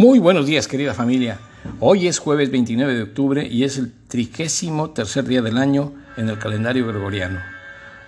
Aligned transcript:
Muy 0.00 0.18
buenos 0.18 0.46
días, 0.46 0.66
querida 0.66 0.94
familia. 0.94 1.38
Hoy 1.78 2.08
es 2.08 2.20
jueves 2.20 2.50
29 2.50 2.94
de 2.94 3.02
octubre 3.02 3.46
y 3.46 3.64
es 3.64 3.76
el 3.76 3.92
trigésimo 4.08 4.92
tercer 4.92 5.26
día 5.26 5.42
del 5.42 5.58
año 5.58 5.92
en 6.16 6.30
el 6.30 6.38
calendario 6.38 6.86
gregoriano. 6.86 7.38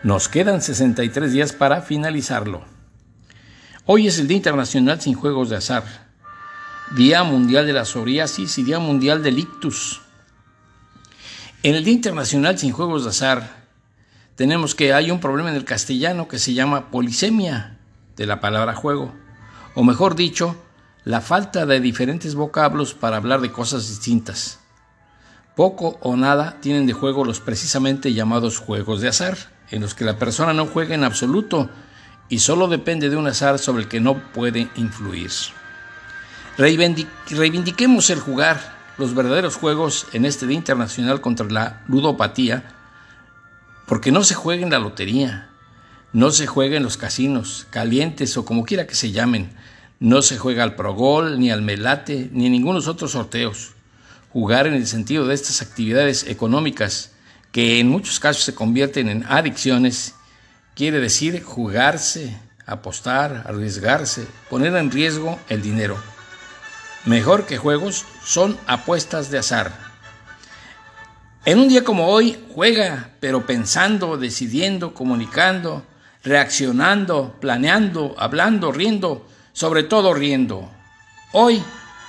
Nos 0.03 0.31
quedan 0.31 0.63
63 0.63 1.31
días 1.35 1.53
para 1.53 1.83
finalizarlo. 1.83 2.65
Hoy 3.85 4.07
es 4.07 4.19
el 4.19 4.27
Día 4.27 4.39
Internacional 4.39 5.03
sin 5.03 5.13
Juegos 5.13 5.51
de 5.51 5.57
Azar, 5.57 5.85
Día 6.97 7.25
Mundial 7.25 7.67
de 7.67 7.75
la 7.75 7.85
Psoriasis 7.85 8.57
y 8.57 8.63
Día 8.63 8.79
Mundial 8.79 9.23
del 9.23 9.39
Ictus. 9.39 10.01
En 11.63 11.75
el 11.75 11.85
Día 11.85 11.93
Internacional 11.93 12.59
sin 12.59 12.73
Juegos 12.73 13.05
de 13.05 13.11
Azar, 13.11 13.67
tenemos 14.35 14.75
que 14.75 14.95
hay 14.95 15.11
un 15.11 15.21
problema 15.21 15.51
en 15.51 15.57
el 15.57 15.67
castellano 15.67 16.27
que 16.27 16.39
se 16.39 16.55
llama 16.55 16.91
polisemia 16.91 17.77
de 18.17 18.25
la 18.25 18.41
palabra 18.41 18.75
juego, 18.75 19.13
o 19.75 19.85
mejor 19.85 20.17
dicho, 20.17 20.57
la 21.05 21.21
falta 21.21 21.67
de 21.67 21.81
diferentes 21.81 22.35
vocablos 22.35 22.95
para 22.95 23.17
hablar 23.17 23.41
de 23.41 23.51
cosas 23.51 23.89
distintas. 23.89 24.61
Poco 25.57 25.99
o 26.01 26.17
nada 26.17 26.59
tienen 26.61 26.87
de 26.87 26.93
juego 26.93 27.25
los 27.25 27.41
precisamente 27.41 28.13
llamados 28.13 28.59
juegos 28.59 29.01
de 29.01 29.09
azar, 29.09 29.37
en 29.71 29.83
los 29.83 29.95
que 29.95 30.05
la 30.05 30.19
persona 30.19 30.53
no 30.53 30.67
juega 30.67 30.95
en 30.95 31.05
absoluto 31.05 31.71
y 32.29 32.39
solo 32.39 32.69
depende 32.69 33.11
de 33.11 33.17
un 33.17 33.27
azar 33.27 33.59
sobre 33.59 33.83
el 33.83 33.89
que 33.89 34.01
no 34.01 34.19
puede 34.33 34.69
influir. 34.77 35.31
reivindiquemos 36.57 38.11
el 38.11 38.21
jugar 38.21 38.61
los 38.99 39.15
verdaderos 39.15 39.57
juegos 39.57 40.07
en 40.13 40.25
este 40.25 40.47
Día 40.47 40.57
Internacional 40.57 41.21
contra 41.21 41.47
la 41.47 41.83
Ludopatía, 41.89 42.77
porque 43.87 44.13
no 44.13 44.23
se 44.23 44.35
juega 44.35 44.63
en 44.63 44.71
la 44.71 44.79
lotería, 44.79 45.51
no 46.13 46.31
se 46.31 46.47
juega 46.47 46.77
en 46.77 46.83
los 46.83 46.97
casinos, 46.97 47.67
calientes 47.71 48.37
o 48.37 48.45
como 48.45 48.65
quiera 48.65 48.87
que 48.87 48.95
se 48.95 49.11
llamen, 49.11 49.53
no 50.03 50.21
se 50.21 50.37
juega 50.37 50.65
al 50.65 50.75
progol, 50.75 51.39
ni 51.39 51.53
al 51.53 51.63
melate, 51.63 52.29
ni 52.33 52.51
ningunos 52.51 52.89
otros 52.89 53.13
sorteos. 53.13 53.71
Jugar 54.33 54.67
en 54.67 54.75
el 54.75 54.89
sentido 54.89 55.29
de 55.29 55.35
estas 55.35 55.63
actividades 55.63 56.27
económicas, 56.27 57.13
que 57.53 57.79
en 57.79 57.89
muchos 57.89 58.19
casos 58.19 58.43
se 58.43 58.55
convierten 58.55 59.09
en 59.09 59.25
adicciones, 59.29 60.17
quiere 60.75 60.99
decir 60.99 61.41
jugarse, 61.45 62.37
apostar, 62.67 63.45
arriesgarse, 63.47 64.27
poner 64.51 64.75
en 64.75 64.91
riesgo 64.91 65.39
el 65.49 65.63
dinero. 65.63 65.97
Mejor 67.05 67.47
que 67.47 67.57
juegos 67.57 68.05
son 68.25 68.59
apuestas 68.67 69.31
de 69.31 69.39
azar. 69.39 69.73
En 71.45 71.61
un 71.61 71.69
día 71.69 71.85
como 71.85 72.09
hoy, 72.09 72.45
juega, 72.53 73.11
pero 73.21 73.47
pensando, 73.47 74.17
decidiendo, 74.17 74.95
comunicando, 74.95 75.87
reaccionando, 76.25 77.37
planeando, 77.41 78.17
hablando, 78.19 78.73
riendo, 78.73 79.29
sobre 79.53 79.83
todo 79.83 80.15
riendo. 80.15 80.71
Hoy 81.33 81.63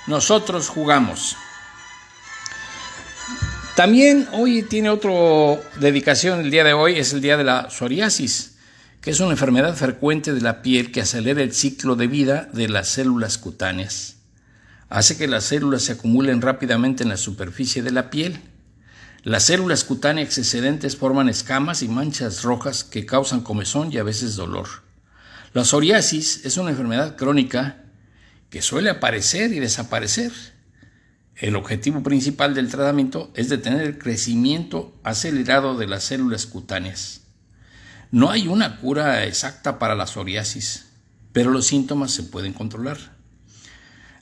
nosotros 0.06 0.68
jugamos. 0.68 1.36
También 3.74 4.28
hoy 4.32 4.62
tiene 4.62 4.90
otra 4.90 5.10
dedicación, 5.80 6.40
el 6.40 6.50
día 6.50 6.62
de 6.62 6.74
hoy 6.74 6.96
es 6.96 7.12
el 7.12 7.20
día 7.20 7.36
de 7.36 7.42
la 7.42 7.70
psoriasis, 7.70 8.54
que 9.00 9.10
es 9.10 9.18
una 9.18 9.32
enfermedad 9.32 9.74
frecuente 9.74 10.32
de 10.32 10.40
la 10.40 10.62
piel 10.62 10.92
que 10.92 11.00
acelera 11.00 11.42
el 11.42 11.52
ciclo 11.52 11.96
de 11.96 12.06
vida 12.06 12.48
de 12.52 12.68
las 12.68 12.88
células 12.88 13.36
cutáneas. 13.36 14.14
Hace 14.88 15.16
que 15.16 15.26
las 15.26 15.44
células 15.44 15.82
se 15.82 15.92
acumulen 15.92 16.40
rápidamente 16.40 17.02
en 17.02 17.08
la 17.08 17.16
superficie 17.16 17.82
de 17.82 17.90
la 17.90 18.10
piel. 18.10 18.40
Las 19.24 19.42
células 19.42 19.82
cutáneas 19.82 20.38
excedentes 20.38 20.96
forman 20.96 21.28
escamas 21.28 21.82
y 21.82 21.88
manchas 21.88 22.44
rojas 22.44 22.84
que 22.84 23.06
causan 23.06 23.40
comezón 23.40 23.92
y 23.92 23.98
a 23.98 24.04
veces 24.04 24.36
dolor. 24.36 24.83
La 25.54 25.64
psoriasis 25.64 26.44
es 26.44 26.56
una 26.56 26.70
enfermedad 26.70 27.14
crónica 27.14 27.84
que 28.50 28.60
suele 28.60 28.90
aparecer 28.90 29.52
y 29.52 29.60
desaparecer. 29.60 30.32
El 31.36 31.54
objetivo 31.54 32.02
principal 32.02 32.56
del 32.56 32.68
tratamiento 32.68 33.32
es 33.36 33.50
detener 33.50 33.82
el 33.82 33.96
crecimiento 33.96 34.98
acelerado 35.04 35.78
de 35.78 35.86
las 35.86 36.02
células 36.02 36.46
cutáneas. 36.46 37.20
No 38.10 38.32
hay 38.32 38.48
una 38.48 38.80
cura 38.80 39.26
exacta 39.26 39.78
para 39.78 39.94
la 39.94 40.08
psoriasis, 40.08 40.86
pero 41.32 41.52
los 41.52 41.68
síntomas 41.68 42.10
se 42.10 42.24
pueden 42.24 42.52
controlar. 42.52 42.98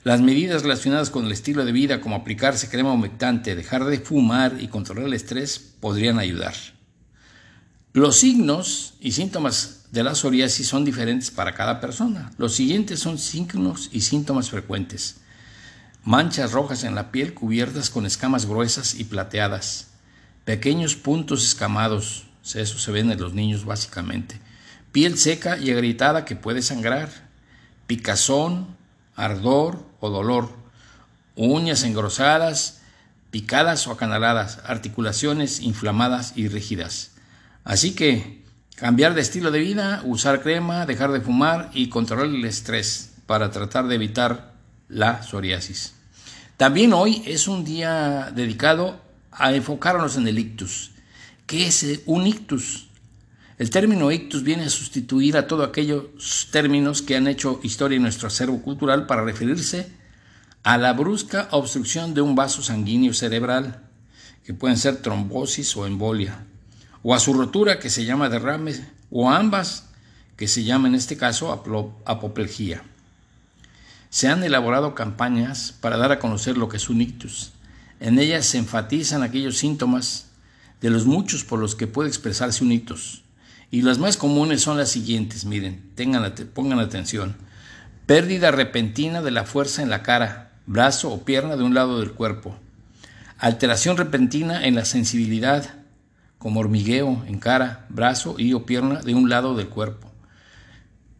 Las 0.03 0.21
medidas 0.21 0.61
relacionadas 0.61 1.09
con 1.09 1.25
el 1.25 1.31
estilo 1.31 1.65
de 1.65 1.71
vida, 1.71 1.99
como 1.99 2.15
aplicarse 2.15 2.69
crema 2.69 2.91
humectante, 2.91 3.55
dejar 3.55 3.85
de 3.85 3.97
fumar 3.97 4.57
y 4.59 4.67
controlar 4.67 5.05
el 5.05 5.15
estrés, 5.15 5.57
podrían 5.79 6.19
ayudar. 6.19 6.53
Los 7.95 8.17
signos 8.17 8.95
y 8.99 9.11
síntomas 9.11 9.83
de 9.91 10.03
la 10.03 10.15
psoriasis 10.15 10.67
son 10.67 10.83
diferentes 10.83 11.29
para 11.29 11.53
cada 11.53 11.79
persona. 11.79 12.31
Los 12.39 12.55
siguientes 12.55 12.99
son 12.99 13.19
signos 13.19 13.89
y 13.91 14.01
síntomas 14.01 14.49
frecuentes. 14.49 15.17
Manchas 16.03 16.53
rojas 16.53 16.83
en 16.85 16.95
la 16.95 17.11
piel 17.11 17.35
cubiertas 17.35 17.91
con 17.91 18.07
escamas 18.07 18.47
gruesas 18.47 18.95
y 18.95 19.03
plateadas. 19.03 19.89
Pequeños 20.43 20.95
puntos 20.95 21.43
escamados. 21.43 22.25
Eso 22.43 22.79
se 22.79 22.91
ven 22.91 23.11
en 23.11 23.21
los 23.21 23.35
niños 23.35 23.63
básicamente. 23.63 24.41
Piel 24.91 25.19
seca 25.19 25.59
y 25.59 25.69
agrietada 25.69 26.25
que 26.25 26.35
puede 26.35 26.63
sangrar. 26.63 27.11
Picazón, 27.85 28.75
ardor 29.15 29.85
o 29.99 30.09
dolor. 30.09 30.49
Uñas 31.35 31.83
engrosadas, 31.83 32.81
picadas 33.29 33.85
o 33.85 33.91
acanaladas. 33.91 34.61
Articulaciones 34.65 35.59
inflamadas 35.59 36.33
y 36.35 36.47
rígidas. 36.47 37.12
Así 37.63 37.95
que 37.95 38.43
Cambiar 38.75 39.13
de 39.13 39.21
estilo 39.21 39.51
de 39.51 39.59
vida, 39.59 40.01
usar 40.03 40.41
crema, 40.41 40.87
dejar 40.87 41.11
de 41.11 41.21
fumar 41.21 41.69
y 41.73 41.89
controlar 41.89 42.25
el 42.25 42.43
estrés 42.43 43.13
para 43.27 43.51
tratar 43.51 43.87
de 43.87 43.95
evitar 43.95 44.55
la 44.89 45.21
psoriasis. 45.21 45.93
También 46.57 46.91
hoy 46.91 47.21
es 47.25 47.47
un 47.47 47.63
día 47.63 48.31
dedicado 48.35 48.99
a 49.31 49.53
enfocarnos 49.53 50.17
en 50.17 50.27
el 50.27 50.39
ictus. 50.39 50.91
¿Qué 51.45 51.67
es 51.67 52.01
un 52.07 52.25
ictus? 52.25 52.87
El 53.59 53.69
término 53.69 54.11
ictus 54.11 54.43
viene 54.43 54.65
a 54.65 54.69
sustituir 54.69 55.37
a 55.37 55.45
todos 55.47 55.67
aquellos 55.67 56.49
términos 56.51 57.03
que 57.03 57.15
han 57.15 57.27
hecho 57.27 57.59
historia 57.61 57.97
en 57.97 58.01
nuestro 58.01 58.27
acervo 58.27 58.61
cultural 58.63 59.05
para 59.05 59.23
referirse 59.23 59.87
a 60.63 60.79
la 60.79 60.93
brusca 60.93 61.47
obstrucción 61.51 62.15
de 62.15 62.21
un 62.21 62.35
vaso 62.35 62.63
sanguíneo 62.63 63.13
cerebral, 63.13 63.87
que 64.43 64.55
pueden 64.55 64.77
ser 64.77 64.97
trombosis 64.97 65.77
o 65.77 65.85
embolia 65.85 66.47
o 67.03 67.13
a 67.13 67.19
su 67.19 67.33
rotura 67.33 67.79
que 67.79 67.89
se 67.89 68.05
llama 68.05 68.29
derrame, 68.29 68.73
o 69.11 69.29
a 69.29 69.37
ambas 69.37 69.89
que 70.37 70.47
se 70.47 70.63
llama 70.63 70.87
en 70.87 70.95
este 70.95 71.17
caso 71.17 71.51
apoplejía. 72.05 72.83
Se 74.09 74.27
han 74.27 74.43
elaborado 74.43 74.95
campañas 74.95 75.73
para 75.79 75.97
dar 75.97 76.11
a 76.11 76.19
conocer 76.19 76.57
lo 76.57 76.69
que 76.69 76.77
es 76.77 76.89
un 76.89 77.01
ictus. 77.01 77.51
En 77.99 78.19
ellas 78.19 78.45
se 78.45 78.57
enfatizan 78.57 79.23
aquellos 79.23 79.57
síntomas 79.57 80.27
de 80.81 80.89
los 80.89 81.05
muchos 81.05 81.43
por 81.43 81.59
los 81.59 81.75
que 81.75 81.87
puede 81.87 82.09
expresarse 82.09 82.63
un 82.63 82.71
ictus. 82.71 83.23
Y 83.71 83.81
las 83.81 83.97
más 83.97 84.17
comunes 84.17 84.61
son 84.61 84.77
las 84.77 84.89
siguientes, 84.89 85.45
miren, 85.45 85.91
tengan, 85.95 86.31
pongan 86.53 86.79
atención. 86.79 87.35
Pérdida 88.05 88.51
repentina 88.51 89.21
de 89.21 89.31
la 89.31 89.45
fuerza 89.45 89.81
en 89.81 89.89
la 89.89 90.03
cara, 90.03 90.51
brazo 90.67 91.09
o 91.09 91.25
pierna 91.25 91.55
de 91.55 91.63
un 91.63 91.73
lado 91.73 91.99
del 91.99 92.11
cuerpo. 92.11 92.55
Alteración 93.39 93.97
repentina 93.97 94.65
en 94.65 94.75
la 94.75 94.85
sensibilidad, 94.85 95.82
como 96.43 96.59
hormigueo 96.59 97.23
en 97.25 97.39
cara, 97.39 97.85
brazo 97.87 98.35
y 98.37 98.51
o 98.51 98.65
pierna 98.65 99.01
de 99.01 99.15
un 99.15 99.29
lado 99.29 99.55
del 99.55 99.69
cuerpo. 99.69 100.11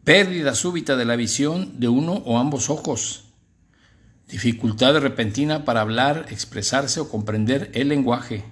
Pérdida 0.04 0.54
súbita 0.54 0.98
de 0.98 1.06
la 1.06 1.16
visión 1.16 1.80
de 1.80 1.88
uno 1.88 2.12
o 2.25 2.40
ambos 2.40 2.70
ojos. 2.70 3.24
Dificultad 4.28 4.98
repentina 4.98 5.64
para 5.64 5.80
hablar, 5.80 6.25
expresarse 6.30 7.00
o 7.00 7.08
comprender 7.08 7.72
el 7.74 7.88
lenguaje. 7.88 8.44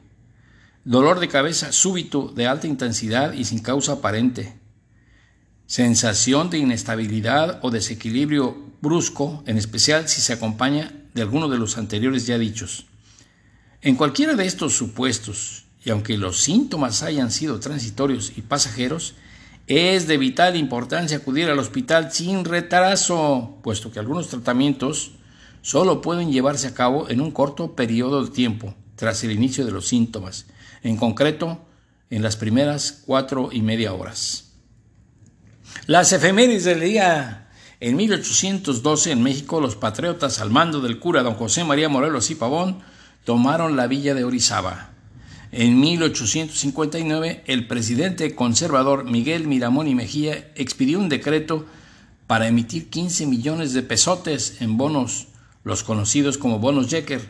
Dolor 0.86 1.20
de 1.20 1.28
cabeza 1.28 1.74
súbito 1.74 2.30
de 2.30 2.48
alta 2.48 2.68
intensidad 2.68 3.34
y 3.34 3.44
sin 3.44 3.60
causa 3.60 3.92
aparente. 3.92 4.58
Sensación 5.66 6.50
de 6.50 6.60
inestabilidad 6.60 7.60
o 7.64 7.70
desequilibrio 7.70 8.56
brusco, 8.82 9.44
en 9.46 9.58
especial 9.58 10.08
si 10.08 10.22
se 10.22 10.32
acompaña 10.32 10.94
de 11.14 11.22
alguno 11.22 11.50
de 11.50 11.58
los 11.58 11.78
anteriores 11.78 12.28
ya 12.28 12.38
dichos. 12.38 12.86
En 13.82 13.98
cualquiera 13.98 14.36
de 14.36 14.46
estos 14.46 14.74
supuestos, 14.74 15.66
y 15.84 15.90
aunque 15.90 16.18
los 16.18 16.42
síntomas 16.42 17.04
hayan 17.04 17.32
sido 17.32 17.60
transitorios 17.60 18.34
y 18.38 18.42
pasajeros, 18.42 19.16
es 19.68 20.08
de 20.08 20.18
vital 20.18 20.56
importancia 20.56 21.18
acudir 21.18 21.50
al 21.50 21.60
hospital 21.60 22.12
sin 22.12 22.46
retraso, 22.46 23.58
puesto 23.64 23.92
que 23.92 24.00
algunos 24.00 24.28
tratamientos 24.28 25.12
solo 25.62 26.02
pueden 26.02 26.32
llevarse 26.32 26.68
a 26.68 26.74
cabo 26.74 27.10
en 27.10 27.22
un 27.22 27.32
corto 27.32 27.76
periodo 27.76 28.24
de 28.24 28.32
tiempo 28.32 28.76
tras 28.96 29.24
el 29.24 29.32
inicio 29.32 29.66
de 29.66 29.72
los 29.72 29.88
síntomas, 29.88 30.46
en 30.84 30.98
concreto 30.98 31.60
en 32.10 32.22
las 32.22 32.36
primeras 32.36 33.04
cuatro 33.06 33.50
y 33.52 33.62
media 33.62 33.94
horas. 33.94 34.52
Las 35.88 36.12
efemérides 36.12 36.66
del 36.66 36.82
día. 36.82 37.50
En 37.80 37.96
1812 37.96 39.12
en 39.12 39.24
México 39.24 39.60
los 39.60 39.76
patriotas 39.76 40.40
al 40.40 40.52
mando 40.52 40.82
del 40.82 41.00
cura 41.00 41.24
don 41.24 41.34
José 41.34 41.64
María 41.64 41.90
Morelos 41.90 42.30
y 42.30 42.36
Pavón 42.36 42.82
tomaron 43.24 43.76
la 43.76 43.88
villa 43.88 44.14
de 44.14 44.24
Orizaba. 44.24 44.92
En 45.54 45.82
1859, 45.82 47.44
el 47.46 47.68
presidente 47.68 48.36
conservador 48.36 49.04
Miguel 49.04 49.48
Miramón 49.48 49.90
y 49.90 49.96
Mejía 49.96 50.50
expidió 50.56 50.98
un 50.98 51.10
decreto 51.10 51.66
para 52.26 52.48
emitir 52.48 52.90
15 52.90 53.26
millones 53.26 53.74
de 53.74 53.84
pesotes 53.84 54.62
en 54.62 54.78
bonos 54.78 55.28
los 55.66 55.84
conocidos 55.84 56.38
como 56.38 56.60
bonos 56.60 56.88
Jecker. 56.88 57.22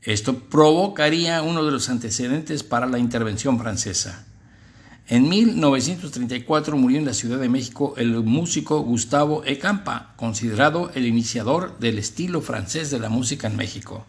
Esto 0.00 0.38
provocaría 0.38 1.42
uno 1.42 1.62
de 1.62 1.70
los 1.70 1.90
antecedentes 1.90 2.62
para 2.62 2.86
la 2.86 2.98
intervención 2.98 3.58
francesa. 3.58 4.26
En 5.06 5.28
1934 5.28 6.74
murió 6.76 6.98
en 6.98 7.04
la 7.04 7.12
Ciudad 7.12 7.38
de 7.38 7.50
México 7.50 7.92
el 7.98 8.22
músico 8.24 8.80
Gustavo 8.80 9.44
Ecampa, 9.44 10.14
considerado 10.16 10.90
el 10.94 11.06
iniciador 11.06 11.78
del 11.78 11.98
estilo 11.98 12.40
francés 12.40 12.90
de 12.90 12.98
la 12.98 13.10
música 13.10 13.46
en 13.46 13.56
México. 13.56 14.06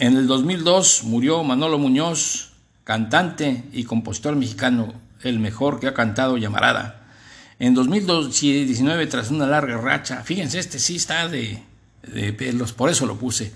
En 0.00 0.16
el 0.16 0.28
2002 0.28 1.02
murió 1.02 1.42
Manolo 1.42 1.76
Muñoz, 1.76 2.52
cantante 2.84 3.64
y 3.72 3.82
compositor 3.82 4.36
mexicano, 4.36 4.94
el 5.24 5.40
mejor 5.40 5.80
que 5.80 5.88
ha 5.88 5.94
cantado 5.94 6.38
Llamarada. 6.38 7.08
En 7.58 7.74
2019, 7.74 9.08
tras 9.08 9.32
una 9.32 9.48
larga 9.48 9.76
racha, 9.76 10.22
fíjense, 10.22 10.60
este 10.60 10.78
sí 10.78 10.94
está 10.94 11.26
de, 11.26 11.64
de 12.04 12.32
pelos, 12.32 12.72
por 12.72 12.90
eso 12.90 13.06
lo 13.06 13.16
puse. 13.16 13.52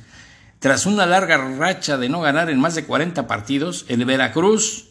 Tras 0.59 0.85
una 0.85 1.07
larga 1.07 1.37
racha 1.57 1.97
de 1.97 2.09
no 2.09 2.21
ganar 2.21 2.51
en 2.51 2.59
más 2.59 2.75
de 2.75 2.87
40 2.87 3.29
partidos, 3.29 3.85
el 3.87 4.05
Veracruz 4.05 4.87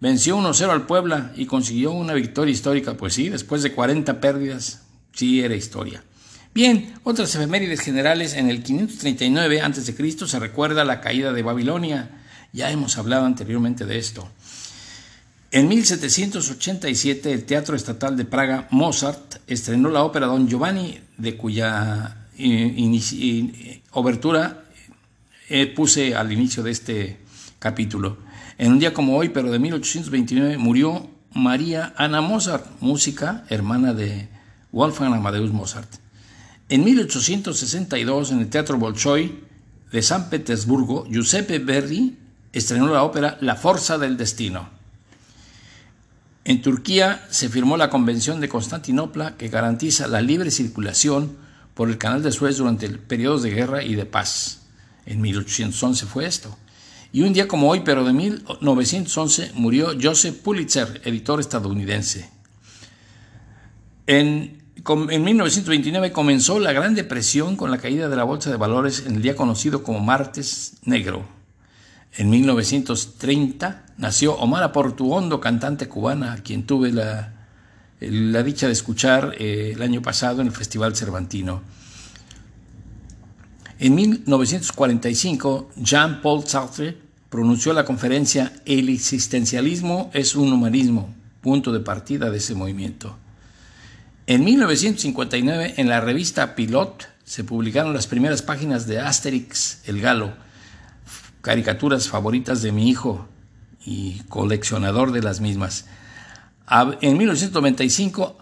venció 0.00 0.36
1-0 0.36 0.68
al 0.68 0.84
Puebla 0.84 1.32
y 1.34 1.46
consiguió 1.46 1.92
una 1.92 2.12
victoria 2.12 2.52
histórica. 2.52 2.98
Pues 2.98 3.14
sí, 3.14 3.30
después 3.30 3.62
de 3.62 3.72
40 3.72 4.20
pérdidas, 4.20 4.82
sí 5.14 5.40
era 5.40 5.54
historia. 5.54 6.04
Bien, 6.52 6.94
otras 7.04 7.34
efemérides 7.34 7.80
generales. 7.80 8.34
En 8.34 8.50
el 8.50 8.62
539 8.62 9.60
a.C. 9.60 10.26
se 10.26 10.38
recuerda 10.40 10.84
la 10.84 11.00
caída 11.00 11.32
de 11.32 11.42
Babilonia. 11.42 12.10
Ya 12.52 12.70
hemos 12.70 12.98
hablado 12.98 13.24
anteriormente 13.24 13.86
de 13.86 13.98
esto. 13.98 14.28
En 15.52 15.68
1787, 15.68 17.32
el 17.32 17.44
Teatro 17.44 17.76
Estatal 17.76 18.16
de 18.16 18.24
Praga, 18.24 18.66
Mozart, 18.70 19.36
estrenó 19.46 19.90
la 19.90 20.02
ópera 20.02 20.26
Don 20.26 20.48
Giovanni, 20.48 20.98
de 21.18 21.36
cuya 21.36 22.26
eh, 22.38 23.82
obertura 23.92 24.64
eh, 25.48 25.66
puse 25.66 26.14
al 26.14 26.32
inicio 26.32 26.62
de 26.62 26.70
este 26.72 27.18
capítulo. 27.58 28.18
En 28.58 28.72
un 28.72 28.78
día 28.78 28.92
como 28.92 29.16
hoy, 29.16 29.30
pero 29.30 29.50
de 29.50 29.58
1829, 29.58 30.58
murió 30.58 31.10
María 31.32 31.94
Ana 31.96 32.20
Mozart, 32.20 32.66
música 32.80 33.44
hermana 33.48 33.94
de 33.94 34.28
Wolfgang 34.72 35.14
Amadeus 35.14 35.52
Mozart. 35.52 35.88
En 36.70 36.84
1862, 36.84 38.30
en 38.30 38.38
el 38.38 38.48
Teatro 38.48 38.78
Bolshoi 38.78 39.40
de 39.90 40.02
San 40.02 40.30
Petersburgo, 40.30 41.04
Giuseppe 41.10 41.58
Verdi 41.58 42.16
estrenó 42.52 42.86
la 42.86 43.02
ópera 43.02 43.36
La 43.40 43.56
Forza 43.56 43.98
del 43.98 44.16
Destino. 44.16 44.68
En 46.44 46.62
Turquía 46.62 47.26
se 47.28 47.48
firmó 47.48 47.76
la 47.76 47.90
Convención 47.90 48.40
de 48.40 48.48
Constantinopla 48.48 49.36
que 49.36 49.48
garantiza 49.48 50.06
la 50.06 50.20
libre 50.20 50.52
circulación 50.52 51.36
por 51.74 51.90
el 51.90 51.98
Canal 51.98 52.22
de 52.22 52.30
Suez 52.30 52.58
durante 52.58 52.88
periodos 52.88 53.42
de 53.42 53.50
guerra 53.50 53.82
y 53.82 53.96
de 53.96 54.06
paz. 54.06 54.60
En 55.06 55.20
1811 55.20 56.06
fue 56.06 56.24
esto. 56.26 56.56
Y 57.12 57.22
un 57.22 57.32
día 57.32 57.48
como 57.48 57.68
hoy, 57.68 57.80
pero 57.84 58.04
de 58.04 58.12
1911, 58.12 59.50
murió 59.54 59.90
Joseph 60.00 60.36
Pulitzer, 60.36 61.00
editor 61.04 61.40
estadounidense. 61.40 62.30
En, 64.06 64.59
en 64.86 65.24
1929 65.24 66.12
comenzó 66.12 66.58
la 66.58 66.72
Gran 66.72 66.94
Depresión 66.94 67.56
con 67.56 67.70
la 67.70 67.78
caída 67.78 68.08
de 68.08 68.16
la 68.16 68.24
Bolsa 68.24 68.50
de 68.50 68.56
Valores 68.56 69.04
en 69.06 69.16
el 69.16 69.22
día 69.22 69.36
conocido 69.36 69.82
como 69.82 70.00
Martes 70.00 70.74
Negro. 70.84 71.24
En 72.16 72.30
1930 72.30 73.84
nació 73.98 74.34
Omar 74.34 74.72
Portuondo, 74.72 75.40
cantante 75.40 75.88
cubana, 75.88 76.32
a 76.32 76.36
quien 76.36 76.64
tuve 76.64 76.92
la, 76.92 77.32
dicha 78.42 78.66
de 78.66 78.72
escuchar 78.72 79.34
eh, 79.38 79.72
el 79.74 79.82
año 79.82 80.02
pasado 80.02 80.40
en 80.40 80.48
el 80.48 80.52
Festival 80.52 80.96
Cervantino. 80.96 81.62
En 83.78 83.94
1945, 83.94 85.70
Jean-Paul 85.76 86.46
Sartre 86.46 86.96
pronunció 87.28 87.72
la 87.72 87.84
conferencia 87.84 88.52
El 88.66 88.88
existencialismo 88.88 90.10
es 90.12 90.34
un 90.34 90.52
humanismo, 90.52 91.14
punto 91.40 91.72
de 91.72 91.80
partida 91.80 92.30
de 92.30 92.38
ese 92.38 92.54
movimiento. 92.54 93.16
En 94.30 94.44
1959, 94.44 95.74
en 95.78 95.88
la 95.88 96.00
revista 96.00 96.54
Pilot, 96.54 97.08
se 97.24 97.42
publicaron 97.42 97.92
las 97.92 98.06
primeras 98.06 98.42
páginas 98.42 98.86
de 98.86 99.00
Asterix 99.00 99.80
el 99.88 100.00
Galo, 100.00 100.34
caricaturas 101.40 102.08
favoritas 102.08 102.62
de 102.62 102.70
mi 102.70 102.88
hijo 102.88 103.26
y 103.84 104.20
coleccionador 104.28 105.10
de 105.10 105.22
las 105.22 105.40
mismas. 105.40 105.86
En 107.00 107.18
1995, 107.18 108.38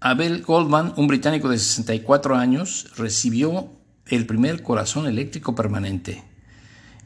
Abel 0.00 0.42
Goldman, 0.42 0.92
un 0.98 1.06
británico 1.06 1.48
de 1.48 1.58
64 1.58 2.36
años, 2.36 2.90
recibió 2.98 3.72
el 4.08 4.26
primer 4.26 4.62
corazón 4.62 5.06
eléctrico 5.06 5.54
permanente. 5.54 6.22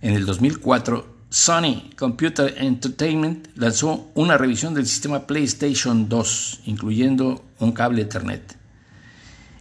En 0.03 0.15
el 0.15 0.27
2004, 0.27 1.14
Sony 1.35 1.91
Computer 1.99 2.55
Entertainment 2.59 3.49
lanzó 3.57 4.09
una 4.15 4.39
revisión 4.39 4.73
del 4.73 4.87
sistema 4.87 5.27
PlayStation 5.27 6.09
2, 6.09 6.61
incluyendo 6.67 7.45
un 7.59 7.73
cable 7.73 8.03
Ethernet. 8.03 8.57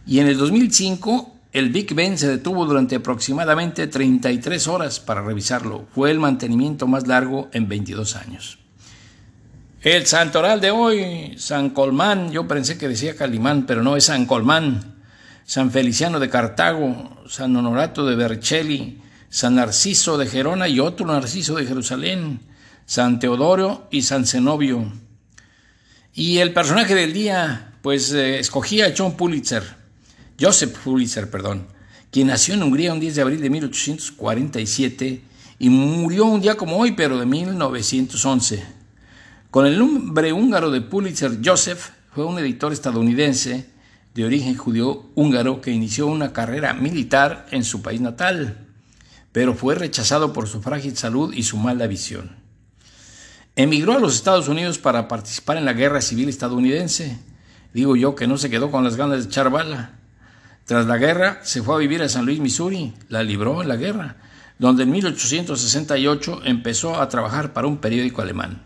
Y 0.06 0.20
en 0.20 0.28
el 0.28 0.38
2005, 0.38 1.34
el 1.50 1.70
Big 1.70 1.92
Ben 1.92 2.16
se 2.16 2.28
detuvo 2.28 2.64
durante 2.64 2.94
aproximadamente 2.94 3.88
33 3.88 4.68
horas 4.68 5.00
para 5.00 5.22
revisarlo. 5.22 5.86
Fue 5.92 6.12
el 6.12 6.20
mantenimiento 6.20 6.86
más 6.86 7.08
largo 7.08 7.48
en 7.52 7.68
22 7.68 8.14
años. 8.14 8.58
El 9.82 10.06
santoral 10.06 10.60
de 10.60 10.70
hoy, 10.70 11.34
San 11.38 11.70
Colmán, 11.70 12.30
yo 12.30 12.46
pensé 12.46 12.78
que 12.78 12.86
decía 12.86 13.16
Calimán, 13.16 13.66
pero 13.66 13.82
no 13.82 13.96
es 13.96 14.04
San 14.04 14.26
Colmán. 14.26 14.94
San 15.44 15.72
Feliciano 15.72 16.20
de 16.20 16.30
Cartago, 16.30 17.24
San 17.28 17.56
Honorato 17.56 18.06
de 18.06 18.14
Vercelli, 18.14 19.00
San 19.34 19.56
Narciso 19.56 20.16
de 20.16 20.28
Gerona 20.28 20.68
y 20.68 20.78
otro 20.78 21.06
Narciso 21.06 21.56
de 21.56 21.66
Jerusalén, 21.66 22.38
San 22.86 23.18
Teodoro 23.18 23.88
y 23.90 24.02
San 24.02 24.28
Zenobio. 24.28 24.92
Y 26.14 26.38
el 26.38 26.52
personaje 26.52 26.94
del 26.94 27.12
día, 27.12 27.74
pues 27.82 28.12
eh, 28.12 28.38
escogía 28.38 28.86
a 28.86 28.94
John 28.96 29.16
Pulitzer. 29.16 29.64
Joseph 30.40 30.78
Pulitzer, 30.78 31.28
perdón, 31.30 31.66
quien 32.12 32.28
nació 32.28 32.54
en 32.54 32.62
Hungría 32.62 32.92
un 32.92 33.00
10 33.00 33.16
de 33.16 33.22
abril 33.22 33.40
de 33.40 33.50
1847 33.50 35.24
y 35.58 35.68
murió 35.68 36.26
un 36.26 36.40
día 36.40 36.56
como 36.56 36.76
hoy, 36.76 36.92
pero 36.92 37.18
de 37.18 37.26
1911. 37.26 38.64
Con 39.50 39.66
el 39.66 39.76
nombre 39.76 40.32
húngaro 40.32 40.70
de 40.70 40.80
Pulitzer, 40.80 41.40
Joseph 41.44 41.90
fue 42.12 42.24
un 42.24 42.38
editor 42.38 42.72
estadounidense 42.72 43.68
de 44.14 44.24
origen 44.24 44.56
judío 44.56 45.10
húngaro 45.16 45.60
que 45.60 45.72
inició 45.72 46.06
una 46.06 46.32
carrera 46.32 46.72
militar 46.72 47.48
en 47.50 47.64
su 47.64 47.82
país 47.82 48.00
natal, 48.00 48.63
pero 49.34 49.54
fue 49.54 49.74
rechazado 49.74 50.32
por 50.32 50.46
su 50.46 50.62
frágil 50.62 50.96
salud 50.96 51.34
y 51.34 51.42
su 51.42 51.56
mala 51.56 51.88
visión. 51.88 52.36
Emigró 53.56 53.94
a 53.94 53.98
los 53.98 54.14
Estados 54.14 54.46
Unidos 54.46 54.78
para 54.78 55.08
participar 55.08 55.56
en 55.56 55.64
la 55.64 55.72
guerra 55.72 56.02
civil 56.02 56.28
estadounidense. 56.28 57.18
Digo 57.72 57.96
yo 57.96 58.14
que 58.14 58.28
no 58.28 58.38
se 58.38 58.48
quedó 58.48 58.70
con 58.70 58.84
las 58.84 58.94
ganas 58.94 59.18
de 59.18 59.24
echar 59.24 59.50
bala. 59.50 59.98
Tras 60.66 60.86
la 60.86 60.98
guerra 60.98 61.40
se 61.42 61.64
fue 61.64 61.74
a 61.74 61.78
vivir 61.78 62.00
a 62.00 62.08
San 62.08 62.26
Luis, 62.26 62.38
Missouri, 62.38 62.94
la 63.08 63.24
libró 63.24 63.60
en 63.60 63.66
la 63.66 63.74
guerra, 63.74 64.18
donde 64.60 64.84
en 64.84 64.92
1868 64.92 66.42
empezó 66.44 67.00
a 67.00 67.08
trabajar 67.08 67.52
para 67.52 67.66
un 67.66 67.78
periódico 67.78 68.22
alemán. 68.22 68.62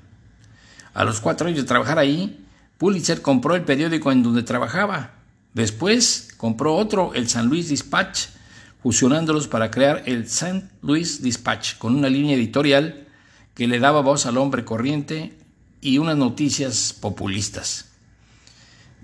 A 0.93 1.03
los 1.05 1.21
cuatro 1.21 1.47
años 1.47 1.61
de 1.61 1.67
trabajar 1.67 1.99
ahí, 1.99 2.45
Pulitzer 2.77 3.23
compró 3.23 3.55
el 3.55 3.63
periódico 3.63 4.13
en 4.13 4.23
donde 4.23 4.43
trabajaba. 4.43 5.13
Después 5.55 6.29
compró 6.37 6.77
otro, 6.77 7.15
el 7.15 7.27
San 7.27 7.47
Luis 7.47 7.71
Dispatch, 7.71 8.37
fusionándolos 8.83 9.49
para 9.49 9.71
crear 9.71 10.03
el 10.07 10.23
St. 10.25 10.65
Louis 10.83 11.23
Dispatch, 11.23 11.79
con 11.79 11.95
una 11.95 12.09
línea 12.09 12.37
editorial 12.37 13.07
que 13.55 13.67
le 13.67 13.81
daba 13.81 14.03
voz 14.03 14.27
al 14.27 14.39
hombre 14.39 14.65
corriente 14.65 15.37
y 15.81 15.99
unas 15.99 16.17
noticias 16.17 16.93
populistas. 16.93 17.87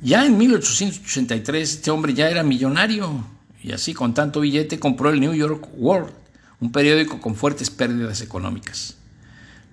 Ya 0.01 0.27
en 0.27 0.37
1883 0.37 1.75
este 1.75 1.91
hombre 1.91 2.15
ya 2.15 2.29
era 2.29 2.43
millonario 2.43 3.25
y 3.63 3.73
así 3.73 3.95
con 3.95 4.13
tanto 4.13 4.41
billete 4.41 4.79
compró 4.79 5.11
el 5.11 5.21
New 5.21 5.35
York 5.35 5.69
World, 5.77 6.13
un 6.61 6.73
periódico 6.73 7.21
con 7.21 7.35
fuertes 7.35 7.71
pérdidas 7.71 8.21
económicas. 8.21 8.97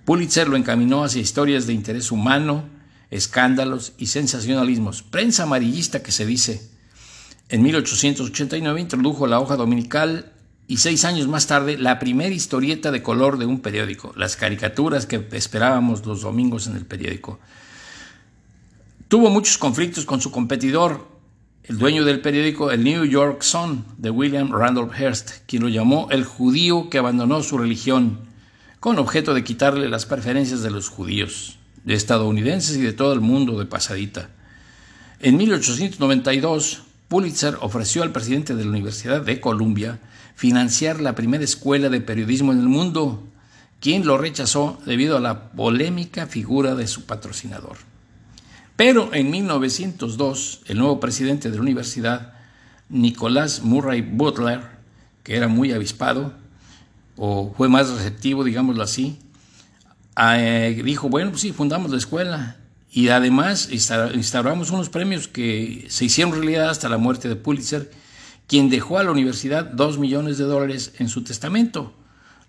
Pulitzer 0.04 0.48
lo 0.48 0.56
encaminó 0.56 1.04
hacia 1.04 1.20
historias 1.20 1.66
de 1.66 1.74
interés 1.74 2.10
humano, 2.10 2.64
escándalos 3.10 3.92
y 3.98 4.06
sensacionalismos, 4.06 5.02
prensa 5.02 5.44
amarillista 5.44 6.02
que 6.02 6.12
se 6.12 6.26
dice. 6.26 6.70
En 7.52 7.60
1889 7.60 8.80
introdujo 8.80 9.26
la 9.26 9.38
hoja 9.38 9.56
dominical 9.56 10.32
y 10.66 10.78
seis 10.78 11.04
años 11.04 11.28
más 11.28 11.46
tarde 11.46 11.76
la 11.76 11.98
primera 11.98 12.34
historieta 12.34 12.90
de 12.90 13.02
color 13.02 13.36
de 13.36 13.44
un 13.44 13.60
periódico, 13.60 14.14
las 14.16 14.36
caricaturas 14.36 15.04
que 15.04 15.22
esperábamos 15.32 16.06
los 16.06 16.22
domingos 16.22 16.66
en 16.66 16.76
el 16.76 16.86
periódico. 16.86 17.38
Tuvo 19.08 19.28
muchos 19.28 19.58
conflictos 19.58 20.06
con 20.06 20.22
su 20.22 20.30
competidor, 20.30 21.06
el 21.64 21.76
dueño 21.76 22.06
del 22.06 22.22
periódico 22.22 22.70
El 22.70 22.84
New 22.84 23.04
York 23.04 23.42
Sun, 23.42 23.84
de 23.98 24.08
William 24.08 24.50
Randolph 24.50 24.98
Hearst, 24.98 25.44
quien 25.46 25.62
lo 25.62 25.68
llamó 25.68 26.08
el 26.10 26.24
judío 26.24 26.88
que 26.88 26.96
abandonó 26.96 27.42
su 27.42 27.58
religión, 27.58 28.20
con 28.80 28.98
objeto 28.98 29.34
de 29.34 29.44
quitarle 29.44 29.90
las 29.90 30.06
preferencias 30.06 30.62
de 30.62 30.70
los 30.70 30.88
judíos, 30.88 31.58
de 31.84 31.92
estadounidenses 31.92 32.78
y 32.78 32.80
de 32.80 32.94
todo 32.94 33.12
el 33.12 33.20
mundo 33.20 33.58
de 33.58 33.66
pasadita. 33.66 34.30
En 35.20 35.36
1892, 35.36 36.84
Pulitzer 37.12 37.58
ofreció 37.60 38.02
al 38.02 38.10
presidente 38.10 38.54
de 38.54 38.64
la 38.64 38.70
Universidad 38.70 39.20
de 39.20 39.38
Columbia 39.38 40.00
financiar 40.34 40.98
la 40.98 41.14
primera 41.14 41.44
escuela 41.44 41.90
de 41.90 42.00
periodismo 42.00 42.52
en 42.52 42.60
el 42.60 42.68
mundo, 42.68 43.22
quien 43.80 44.06
lo 44.06 44.16
rechazó 44.16 44.80
debido 44.86 45.18
a 45.18 45.20
la 45.20 45.50
polémica 45.50 46.26
figura 46.26 46.74
de 46.74 46.86
su 46.86 47.04
patrocinador. 47.04 47.76
Pero 48.76 49.12
en 49.12 49.30
1902, 49.30 50.62
el 50.68 50.78
nuevo 50.78 51.00
presidente 51.00 51.50
de 51.50 51.56
la 51.56 51.60
universidad, 51.60 52.32
Nicolás 52.88 53.60
Murray 53.62 54.00
Butler, 54.00 54.62
que 55.22 55.36
era 55.36 55.48
muy 55.48 55.70
avispado, 55.70 56.32
o 57.18 57.52
fue 57.54 57.68
más 57.68 57.90
receptivo, 57.90 58.42
digámoslo 58.42 58.82
así, 58.82 59.18
eh, 60.18 60.80
dijo, 60.82 61.10
bueno, 61.10 61.28
pues 61.28 61.42
sí, 61.42 61.52
fundamos 61.52 61.90
la 61.90 61.98
escuela 61.98 62.56
y 62.94 63.08
además 63.08 63.70
instauramos 63.70 64.70
unos 64.70 64.90
premios 64.90 65.26
que 65.26 65.86
se 65.88 66.04
hicieron 66.04 66.34
realidad 66.34 66.68
hasta 66.68 66.90
la 66.90 66.98
muerte 66.98 67.26
de 67.26 67.36
Pulitzer, 67.36 67.90
quien 68.46 68.68
dejó 68.68 68.98
a 68.98 69.02
la 69.02 69.10
universidad 69.10 69.64
dos 69.64 69.98
millones 69.98 70.36
de 70.36 70.44
dólares 70.44 70.92
en 70.98 71.08
su 71.08 71.24
testamento, 71.24 71.94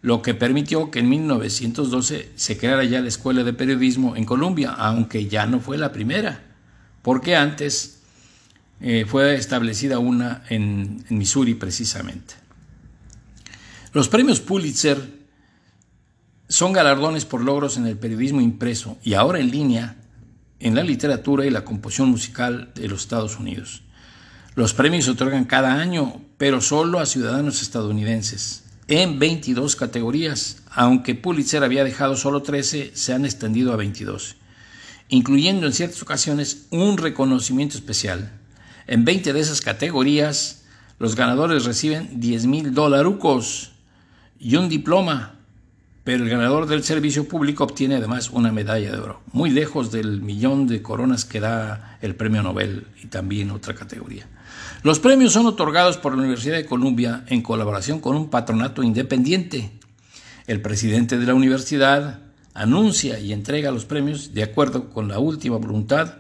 lo 0.02 0.22
que 0.22 0.34
permitió 0.34 0.92
que 0.92 1.00
en 1.00 1.08
1912 1.08 2.34
se 2.36 2.58
creara 2.58 2.84
ya 2.84 3.00
la 3.00 3.08
Escuela 3.08 3.46
de 3.46 3.54
Periodismo 3.54 4.18
en 4.18 4.26
Columbia, 4.26 4.72
aunque 4.72 5.28
ya 5.28 5.46
no 5.46 5.62
fue 5.62 5.78
la 5.78 5.94
primera, 5.94 6.44
porque 7.04 7.38
antes 7.38 8.02
eh, 8.82 9.06
fue 9.08 9.36
establecida 9.36 10.00
una 10.00 10.44
en 10.50 11.06
Missouri 11.08 11.54
precisamente. 11.54 12.34
Los 13.94 14.10
premios 14.10 14.42
Pulitzer 14.42 15.00
son 16.50 16.74
galardones 16.74 17.24
por 17.24 17.40
logros 17.40 17.78
en 17.78 17.88
el 17.88 17.98
periodismo 17.98 18.42
impreso 18.42 18.98
y 19.04 19.14
ahora 19.14 19.40
en 19.40 19.50
línea 19.50 20.03
en 20.64 20.76
la 20.76 20.84
literatura 20.84 21.46
y 21.46 21.50
la 21.50 21.66
composición 21.66 22.10
musical 22.10 22.72
de 22.74 22.88
los 22.88 23.02
Estados 23.02 23.38
Unidos. 23.38 23.82
Los 24.56 24.74
premios 24.74 25.06
se 25.06 25.12
otorgan 25.12 25.44
cada 25.44 25.74
año, 25.74 26.22
pero 26.38 26.62
solo 26.62 27.00
a 27.00 27.06
ciudadanos 27.06 27.62
estadounidenses, 27.62 28.64
en 28.88 29.20
22 29.20 29.76
categorías, 29.76 30.64
aunque 30.72 31.16
Pulitzer 31.16 31.64
había 31.66 31.84
dejado 31.84 32.16
solo 32.16 32.44
13, 32.44 32.92
se 32.94 33.14
han 33.14 33.26
extendido 33.26 33.74
a 33.74 33.76
22, 33.76 34.38
incluyendo 35.10 35.68
en 35.68 35.74
ciertas 35.74 36.02
ocasiones 36.02 36.68
un 36.70 36.98
reconocimiento 36.98 37.78
especial. 37.78 38.32
En 38.88 39.04
20 39.04 39.34
de 39.34 39.40
esas 39.42 39.60
categorías, 39.60 40.64
los 40.98 41.16
ganadores 41.18 41.66
reciben 41.66 42.22
10 42.22 42.46
mil 42.46 42.74
dolarucos 42.74 43.72
y 44.40 44.56
un 44.56 44.70
diploma, 44.70 45.36
pero 46.04 46.24
el 46.24 46.30
ganador 46.30 46.68
del 46.68 46.84
servicio 46.84 47.28
público 47.28 47.64
obtiene 47.64 47.96
además 47.96 48.30
una 48.30 48.52
medalla 48.52 48.92
de 48.92 48.98
oro, 48.98 49.22
muy 49.32 49.50
lejos 49.50 49.92
del 49.92 50.22
millón 50.22 50.68
de 50.68 50.82
coronas 50.82 51.24
que 51.24 51.40
da 51.40 51.98
el 52.02 52.16
premio 52.16 52.44
Nobel 52.44 52.88
y 53.02 53.08
también 53.08 53.52
otra 53.52 53.74
categoría. 53.74 54.28
Los 54.84 55.00
premios 55.00 55.32
son 55.32 55.46
otorgados 55.46 55.98
por 55.98 56.14
la 56.14 56.20
Universidad 56.20 56.58
de 56.58 56.66
Columbia 56.66 57.24
en 57.28 57.42
colaboración 57.42 58.02
con 58.02 58.18
un 58.18 58.30
patronato 58.30 58.84
independiente. 58.84 59.72
El 60.46 60.62
presidente 60.62 61.18
de 61.18 61.26
la 61.26 61.34
universidad 61.34 62.20
anuncia 62.54 63.18
y 63.18 63.32
entrega 63.32 63.72
los 63.72 63.86
premios 63.86 64.34
de 64.34 64.44
acuerdo 64.44 64.90
con 64.90 65.08
la 65.08 65.20
última 65.20 65.56
voluntad 65.56 66.16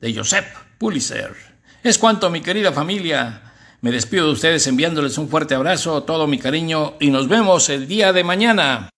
de 0.00 0.14
Joseph 0.14 0.46
Pulitzer. 0.78 1.34
Es 1.82 1.98
cuanto, 1.98 2.30
mi 2.30 2.40
querida 2.40 2.72
familia. 2.72 3.42
Me 3.80 3.92
despido 3.92 4.26
de 4.26 4.32
ustedes 4.32 4.66
enviándoles 4.66 5.18
un 5.18 5.28
fuerte 5.28 5.54
abrazo, 5.54 6.02
todo 6.02 6.26
mi 6.26 6.38
cariño 6.38 6.94
y 6.98 7.10
nos 7.10 7.28
vemos 7.28 7.68
el 7.68 7.86
día 7.86 8.12
de 8.12 8.24
mañana. 8.24 8.90